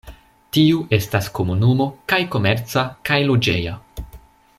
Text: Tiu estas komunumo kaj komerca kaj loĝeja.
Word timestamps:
Tiu 0.55 0.79
estas 0.97 1.27
komunumo 1.39 1.87
kaj 2.13 2.21
komerca 2.37 2.87
kaj 3.11 3.19
loĝeja. 3.33 3.77